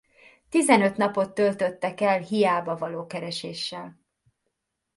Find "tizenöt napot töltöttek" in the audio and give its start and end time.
0.49-2.01